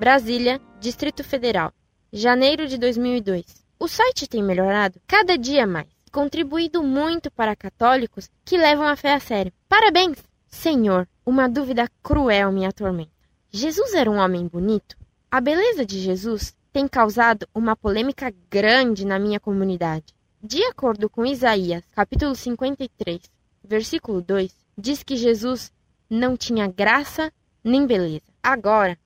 Brasília, 0.00 0.60
Distrito 0.80 1.22
Federal, 1.22 1.72
janeiro 2.12 2.66
de 2.66 2.76
2002. 2.76 3.44
O 3.78 3.86
site 3.86 4.26
tem 4.26 4.42
melhorado 4.42 5.00
cada 5.06 5.38
dia 5.38 5.64
mais, 5.68 5.86
contribuído 6.10 6.82
muito 6.82 7.30
para 7.30 7.54
católicos 7.54 8.28
que 8.44 8.58
levam 8.58 8.88
a 8.88 8.96
fé 8.96 9.14
a 9.14 9.20
sério. 9.20 9.52
Parabéns! 9.68 10.18
Senhor, 10.48 11.06
uma 11.24 11.48
dúvida 11.48 11.88
cruel 12.02 12.50
me 12.50 12.66
atormenta. 12.66 13.12
Jesus 13.52 13.94
era 13.94 14.10
um 14.10 14.18
homem 14.18 14.48
bonito? 14.48 14.96
A 15.30 15.40
beleza 15.40 15.86
de 15.86 16.00
Jesus 16.00 16.52
tem 16.72 16.88
causado 16.88 17.48
uma 17.54 17.76
polêmica 17.76 18.34
grande 18.50 19.06
na 19.06 19.16
minha 19.16 19.38
comunidade. 19.38 20.12
De 20.42 20.64
acordo 20.64 21.08
com 21.08 21.24
Isaías, 21.24 21.84
capítulo 21.92 22.34
53, 22.34 23.20
versículo 23.62 24.20
2, 24.20 24.52
diz 24.76 25.04
que 25.04 25.16
Jesus 25.16 25.72
não 26.10 26.36
tinha 26.36 26.66
graça 26.66 27.32
nem 27.62 27.86
beleza. 27.86 28.27
Agora, 28.42 28.98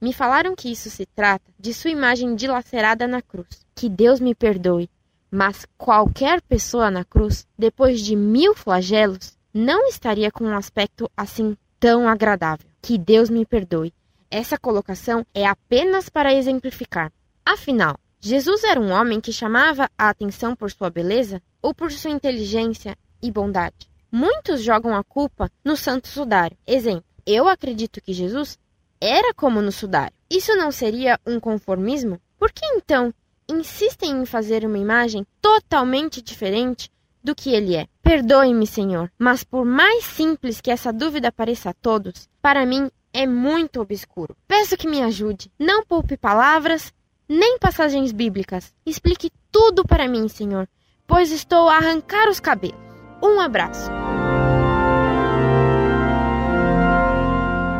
me 0.00 0.12
falaram 0.12 0.54
que 0.54 0.70
isso 0.70 0.90
se 0.90 1.06
trata 1.06 1.50
de 1.58 1.72
sua 1.72 1.90
imagem 1.90 2.34
dilacerada 2.34 3.06
na 3.06 3.22
cruz. 3.22 3.66
Que 3.74 3.88
Deus 3.88 4.20
me 4.20 4.34
perdoe, 4.34 4.90
mas 5.30 5.66
qualquer 5.76 6.40
pessoa 6.42 6.90
na 6.90 7.04
cruz, 7.04 7.46
depois 7.58 8.00
de 8.00 8.14
mil 8.14 8.54
flagelos, 8.54 9.36
não 9.52 9.86
estaria 9.88 10.30
com 10.30 10.44
um 10.44 10.56
aspecto 10.56 11.10
assim 11.16 11.56
tão 11.80 12.08
agradável. 12.08 12.66
Que 12.82 12.98
Deus 12.98 13.30
me 13.30 13.44
perdoe. 13.44 13.92
Essa 14.30 14.58
colocação 14.58 15.24
é 15.32 15.46
apenas 15.46 16.08
para 16.08 16.34
exemplificar. 16.34 17.12
Afinal, 17.44 17.98
Jesus 18.20 18.64
era 18.64 18.80
um 18.80 18.90
homem 18.90 19.20
que 19.20 19.32
chamava 19.32 19.90
a 19.96 20.08
atenção 20.08 20.54
por 20.54 20.70
sua 20.70 20.90
beleza 20.90 21.40
ou 21.62 21.74
por 21.74 21.90
sua 21.92 22.10
inteligência 22.10 22.96
e 23.22 23.30
bondade? 23.30 23.88
Muitos 24.10 24.62
jogam 24.62 24.94
a 24.94 25.04
culpa 25.04 25.50
no 25.64 25.76
Santo 25.76 26.08
Sudário. 26.08 26.56
Exemplo, 26.66 27.04
eu 27.24 27.48
acredito 27.48 28.00
que 28.00 28.12
Jesus 28.12 28.58
era 29.00 29.32
como 29.34 29.60
no 29.60 29.72
sudário. 29.72 30.14
Isso 30.30 30.54
não 30.56 30.70
seria 30.72 31.18
um 31.26 31.38
conformismo? 31.38 32.20
Por 32.38 32.52
que 32.52 32.64
então 32.66 33.12
insistem 33.48 34.10
em 34.10 34.26
fazer 34.26 34.64
uma 34.64 34.78
imagem 34.78 35.26
totalmente 35.40 36.20
diferente 36.20 36.90
do 37.22 37.34
que 37.34 37.50
ele 37.50 37.76
é? 37.76 37.86
Perdoe-me, 38.02 38.66
Senhor, 38.66 39.10
mas 39.18 39.44
por 39.44 39.64
mais 39.64 40.04
simples 40.04 40.60
que 40.60 40.70
essa 40.70 40.92
dúvida 40.92 41.32
pareça 41.32 41.70
a 41.70 41.74
todos, 41.74 42.28
para 42.40 42.66
mim 42.66 42.90
é 43.12 43.26
muito 43.26 43.80
obscuro. 43.80 44.36
Peço 44.46 44.76
que 44.76 44.88
me 44.88 45.02
ajude. 45.02 45.50
Não 45.58 45.84
poupe 45.84 46.16
palavras, 46.16 46.92
nem 47.28 47.58
passagens 47.58 48.12
bíblicas. 48.12 48.74
Explique 48.84 49.30
tudo 49.50 49.84
para 49.84 50.06
mim, 50.06 50.28
Senhor, 50.28 50.68
pois 51.06 51.30
estou 51.30 51.68
a 51.68 51.76
arrancar 51.76 52.28
os 52.28 52.40
cabelos. 52.40 52.78
Um 53.22 53.40
abraço. 53.40 54.05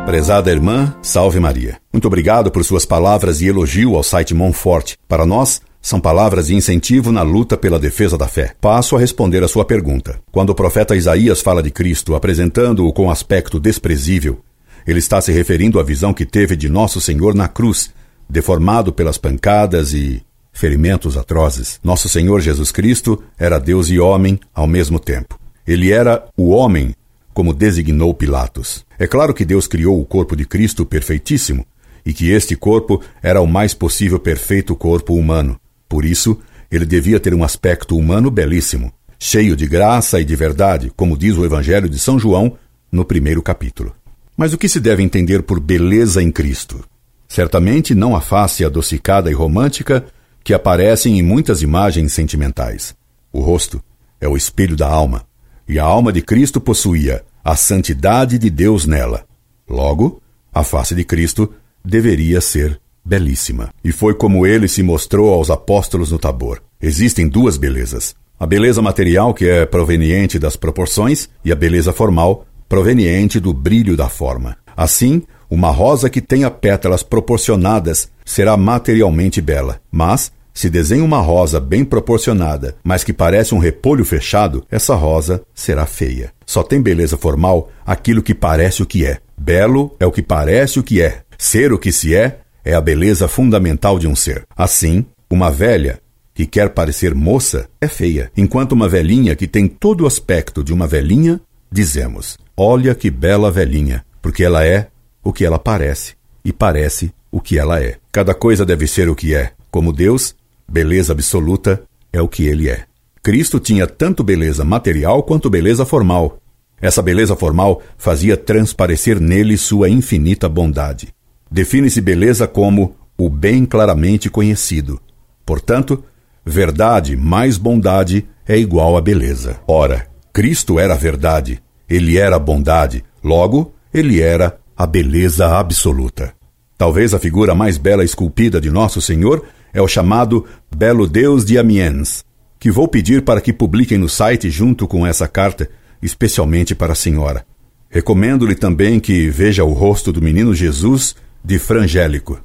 Prezada 0.07 0.49
irmã, 0.49 0.95
salve 1.01 1.37
Maria. 1.37 1.81
Muito 1.91 2.07
obrigado 2.07 2.49
por 2.49 2.63
suas 2.63 2.85
palavras 2.85 3.41
e 3.41 3.47
elogio 3.47 3.93
ao 3.93 4.01
site 4.01 4.33
Monfort. 4.33 4.93
Para 5.05 5.25
nós, 5.25 5.61
são 5.81 5.99
palavras 5.99 6.47
de 6.47 6.55
incentivo 6.55 7.11
na 7.11 7.23
luta 7.23 7.57
pela 7.57 7.77
defesa 7.77 8.17
da 8.17 8.25
fé. 8.25 8.53
Passo 8.61 8.95
a 8.95 8.99
responder 9.01 9.43
a 9.43 9.49
sua 9.49 9.65
pergunta. 9.65 10.17
Quando 10.31 10.51
o 10.51 10.55
profeta 10.55 10.95
Isaías 10.95 11.41
fala 11.41 11.61
de 11.61 11.71
Cristo 11.71 12.15
apresentando-o 12.15 12.93
com 12.93 13.11
aspecto 13.11 13.59
desprezível, 13.59 14.39
ele 14.87 14.99
está 14.99 15.19
se 15.19 15.33
referindo 15.33 15.77
à 15.77 15.83
visão 15.83 16.13
que 16.13 16.25
teve 16.25 16.55
de 16.55 16.69
Nosso 16.69 17.01
Senhor 17.01 17.35
na 17.35 17.49
cruz, 17.49 17.93
deformado 18.29 18.93
pelas 18.93 19.17
pancadas 19.17 19.91
e 19.91 20.23
ferimentos 20.53 21.17
atrozes. 21.17 21.81
Nosso 21.83 22.07
Senhor 22.07 22.39
Jesus 22.39 22.71
Cristo 22.71 23.21
era 23.37 23.59
Deus 23.59 23.89
e 23.89 23.99
homem 23.99 24.39
ao 24.55 24.67
mesmo 24.67 25.01
tempo. 25.01 25.37
Ele 25.67 25.91
era 25.91 26.23
o 26.37 26.51
homem 26.51 26.95
como 27.37 27.53
designou 27.53 28.15
Pilatos. 28.15 28.83
É 28.97 29.05
claro 29.05 29.31
que 29.31 29.45
Deus 29.45 29.67
criou 29.67 30.01
o 30.01 30.05
corpo 30.05 30.35
de 30.35 30.43
Cristo 30.43 30.83
perfeitíssimo 30.83 31.67
e 32.03 32.11
que 32.11 32.31
este 32.31 32.55
corpo 32.55 32.99
era 33.21 33.39
o 33.39 33.45
mais 33.45 33.75
possível 33.75 34.17
perfeito 34.17 34.75
corpo 34.75 35.13
humano. 35.13 35.55
Por 35.87 36.03
isso, 36.03 36.39
ele 36.71 36.83
devia 36.83 37.19
ter 37.19 37.35
um 37.35 37.43
aspecto 37.43 37.95
humano 37.95 38.31
belíssimo, 38.31 38.91
cheio 39.19 39.55
de 39.55 39.67
graça 39.67 40.19
e 40.19 40.25
de 40.25 40.35
verdade, 40.35 40.91
como 40.95 41.15
diz 41.15 41.37
o 41.37 41.45
Evangelho 41.45 41.87
de 41.87 41.99
São 41.99 42.17
João 42.17 42.57
no 42.91 43.05
primeiro 43.05 43.43
capítulo. 43.43 43.93
Mas 44.35 44.51
o 44.51 44.57
que 44.57 44.67
se 44.67 44.79
deve 44.79 45.03
entender 45.03 45.43
por 45.43 45.59
beleza 45.59 46.23
em 46.23 46.31
Cristo? 46.31 46.83
Certamente 47.27 47.93
não 47.93 48.15
a 48.15 48.19
face 48.19 48.65
adocicada 48.65 49.29
e 49.29 49.35
romântica 49.35 50.03
que 50.43 50.55
aparecem 50.55 51.19
em 51.19 51.21
muitas 51.21 51.61
imagens 51.61 52.13
sentimentais. 52.13 52.95
O 53.31 53.41
rosto 53.41 53.79
é 54.19 54.27
o 54.27 54.35
espelho 54.35 54.75
da 54.75 54.87
alma, 54.87 55.26
e 55.67 55.79
a 55.79 55.83
alma 55.83 56.11
de 56.13 56.21
Cristo 56.21 56.61
possuía 56.61 57.23
a 57.43 57.55
santidade 57.55 58.37
de 58.37 58.49
Deus 58.49 58.85
nela. 58.85 59.25
Logo, 59.69 60.21
a 60.53 60.63
face 60.63 60.95
de 60.95 61.03
Cristo 61.03 61.53
deveria 61.83 62.41
ser 62.41 62.79
belíssima. 63.03 63.69
E 63.83 63.91
foi 63.91 64.13
como 64.13 64.45
ele 64.45 64.67
se 64.67 64.83
mostrou 64.83 65.33
aos 65.33 65.49
apóstolos 65.49 66.11
no 66.11 66.19
Tabor. 66.19 66.61
Existem 66.81 67.27
duas 67.27 67.57
belezas: 67.57 68.15
a 68.39 68.45
beleza 68.45 68.81
material, 68.81 69.33
que 69.33 69.47
é 69.47 69.65
proveniente 69.65 70.37
das 70.37 70.55
proporções, 70.55 71.29
e 71.43 71.51
a 71.51 71.55
beleza 71.55 71.93
formal, 71.93 72.45
proveniente 72.67 73.39
do 73.39 73.53
brilho 73.53 73.95
da 73.95 74.09
forma. 74.09 74.57
Assim, 74.75 75.23
uma 75.49 75.71
rosa 75.71 76.09
que 76.09 76.21
tenha 76.21 76.51
pétalas 76.51 77.01
proporcionadas 77.01 78.09
será 78.25 78.57
materialmente 78.57 79.39
bela, 79.41 79.79
mas 79.89 80.31
se 80.57 80.71
desenha 80.71 81.03
uma 81.03 81.19
rosa 81.19 81.59
bem 81.59 81.85
proporcionada, 81.85 82.75
mas 82.83 83.03
que 83.03 83.13
parece 83.13 83.53
um 83.53 83.59
repolho 83.59 84.03
fechado, 84.03 84.65
essa 84.71 84.95
rosa 84.95 85.43
será 85.53 85.85
feia. 85.85 86.33
Só 86.47 86.63
tem 86.63 86.81
beleza 86.81 87.15
formal 87.15 87.69
aquilo 87.85 88.23
que 88.23 88.33
parece 88.33 88.81
o 88.81 88.85
que 88.87 89.05
é. 89.05 89.19
Belo 89.37 89.95
é 89.99 90.05
o 90.07 90.11
que 90.11 90.23
parece 90.23 90.79
o 90.79 90.83
que 90.83 90.99
é. 90.99 91.21
Ser 91.37 91.71
o 91.71 91.77
que 91.77 91.91
se 91.91 92.15
é 92.15 92.39
é 92.65 92.73
a 92.73 92.81
beleza 92.81 93.27
fundamental 93.27 93.99
de 93.99 94.07
um 94.07 94.15
ser. 94.15 94.47
Assim, 94.57 95.05
uma 95.29 95.51
velha 95.51 95.99
que 96.33 96.47
quer 96.47 96.69
parecer 96.69 97.13
moça 97.13 97.69
é 97.79 97.87
feia, 97.87 98.31
enquanto 98.35 98.71
uma 98.71 98.89
velhinha 98.89 99.35
que 99.35 99.45
tem 99.47 99.67
todo 99.67 100.05
o 100.05 100.07
aspecto 100.07 100.63
de 100.63 100.73
uma 100.73 100.87
velhinha, 100.87 101.39
dizemos: 101.71 102.35
Olha 102.57 102.95
que 102.95 103.11
bela 103.11 103.51
velhinha, 103.51 104.03
porque 104.23 104.43
ela 104.43 104.65
é 104.65 104.87
o 105.23 105.31
que 105.31 105.45
ela 105.45 105.59
parece 105.59 106.15
e 106.43 106.51
parece 106.51 107.13
o 107.31 107.39
que 107.39 107.59
ela 107.59 107.79
é. 107.79 107.97
Cada 108.11 108.33
coisa 108.33 108.65
deve 108.65 108.87
ser 108.87 109.07
o 109.07 109.15
que 109.15 109.35
é. 109.35 109.51
Como 109.69 109.93
Deus, 109.93 110.35
Beleza 110.69 111.13
absoluta 111.13 111.81
é 112.11 112.21
o 112.21 112.27
que 112.27 112.45
ele 112.45 112.69
é. 112.69 112.83
Cristo 113.23 113.59
tinha 113.59 113.87
tanto 113.87 114.23
beleza 114.23 114.63
material 114.63 115.23
quanto 115.23 115.49
beleza 115.49 115.85
formal. 115.85 116.39
Essa 116.81 117.01
beleza 117.01 117.35
formal 117.35 117.81
fazia 117.97 118.37
transparecer 118.37 119.19
nele 119.19 119.57
sua 119.57 119.89
infinita 119.89 120.47
bondade. 120.47 121.09
Define-se 121.49 122.01
beleza 122.01 122.47
como 122.47 122.95
o 123.17 123.29
bem 123.29 123.65
claramente 123.65 124.29
conhecido. 124.29 124.99
Portanto, 125.45 126.03
verdade 126.45 127.15
mais 127.15 127.57
bondade 127.57 128.27
é 128.47 128.57
igual 128.57 128.97
a 128.97 129.01
beleza. 129.01 129.59
Ora, 129.67 130.07
Cristo 130.31 130.79
era 130.79 130.95
verdade, 130.95 131.61
ele 131.89 132.17
era 132.17 132.37
bondade, 132.37 133.03
logo, 133.23 133.73
ele 133.93 134.21
era 134.21 134.57
a 134.75 134.85
beleza 134.85 135.57
absoluta. 135.57 136.33
Talvez 136.77 137.13
a 137.13 137.19
figura 137.19 137.55
mais 137.55 137.77
bela 137.77 138.03
esculpida 138.03 138.61
de 138.61 138.69
Nosso 138.69 139.01
Senhor 139.01 139.43
é 139.77 139.81
o 139.81 139.87
chamado 139.87 140.43
Belo 140.75 141.07
Deus 141.07 141.45
de 141.45 141.55
Amiens, 141.55 142.25
que 142.59 142.71
vou 142.71 142.87
pedir 142.87 143.21
para 143.21 143.39
que 143.39 143.53
publiquem 143.53 143.99
no 143.99 144.09
site 144.09 144.49
junto 144.49 144.87
com 144.87 145.05
essa 145.05 145.27
carta, 145.27 145.69
especialmente 146.01 146.73
para 146.73 146.93
a 146.93 146.95
senhora. 146.95 147.45
Recomendo-lhe 147.87 148.55
também 148.55 148.99
que 148.99 149.29
veja 149.29 149.63
o 149.63 149.73
rosto 149.73 150.11
do 150.11 150.19
menino 150.19 150.55
Jesus 150.55 151.15
de 151.45 151.59
Frangélico. 151.59 152.41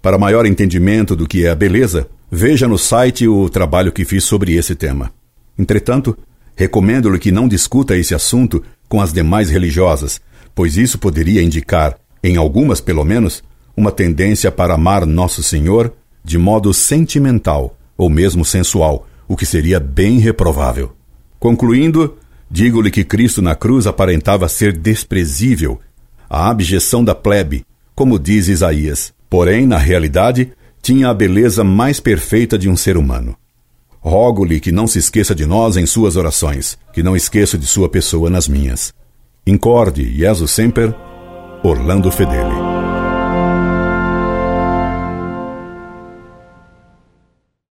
Para 0.00 0.16
maior 0.16 0.46
entendimento 0.46 1.14
do 1.14 1.28
que 1.28 1.44
é 1.44 1.50
a 1.50 1.54
beleza, 1.54 2.08
veja 2.30 2.66
no 2.66 2.78
site 2.78 3.28
o 3.28 3.50
trabalho 3.50 3.92
que 3.92 4.06
fiz 4.06 4.24
sobre 4.24 4.54
esse 4.54 4.74
tema. 4.74 5.12
Entretanto, 5.58 6.16
recomendo-lhe 6.56 7.18
que 7.18 7.30
não 7.30 7.46
discuta 7.46 7.98
esse 7.98 8.14
assunto 8.14 8.64
com 8.88 8.98
as 8.98 9.12
demais 9.12 9.50
religiosas, 9.50 10.22
pois 10.54 10.78
isso 10.78 10.98
poderia 10.98 11.42
indicar, 11.42 11.98
em 12.24 12.38
algumas 12.38 12.80
pelo 12.80 13.04
menos, 13.04 13.44
uma 13.76 13.92
tendência 13.92 14.50
para 14.50 14.72
amar 14.72 15.04
Nosso 15.04 15.42
Senhor 15.42 15.92
de 16.24 16.38
modo 16.38 16.72
sentimental 16.72 17.76
ou 17.96 18.08
mesmo 18.08 18.44
sensual, 18.44 19.06
o 19.28 19.36
que 19.36 19.46
seria 19.46 19.78
bem 19.78 20.18
reprovável. 20.18 20.92
Concluindo, 21.38 22.16
digo-lhe 22.50 22.90
que 22.90 23.04
Cristo 23.04 23.40
na 23.40 23.54
cruz 23.54 23.86
aparentava 23.86 24.48
ser 24.48 24.76
desprezível, 24.76 25.80
a 26.28 26.50
abjeção 26.50 27.04
da 27.04 27.14
plebe, 27.14 27.64
como 27.94 28.18
diz 28.18 28.48
Isaías. 28.48 29.12
Porém, 29.28 29.66
na 29.66 29.78
realidade, 29.78 30.52
tinha 30.82 31.08
a 31.08 31.14
beleza 31.14 31.62
mais 31.62 32.00
perfeita 32.00 32.58
de 32.58 32.68
um 32.68 32.76
ser 32.76 32.96
humano. 32.96 33.36
Rogo-lhe 34.00 34.58
que 34.58 34.72
não 34.72 34.86
se 34.86 34.98
esqueça 34.98 35.34
de 35.34 35.46
nós 35.46 35.76
em 35.76 35.86
suas 35.86 36.16
orações, 36.16 36.76
que 36.92 37.02
não 37.02 37.16
esqueço 37.16 37.56
de 37.56 37.66
sua 37.66 37.88
pessoa 37.88 38.28
nas 38.28 38.48
minhas. 38.48 38.92
Incorde, 39.46 40.04
Jesus 40.16 40.50
Semper, 40.50 40.94
Orlando 41.62 42.10
Fedeli. 42.10 42.61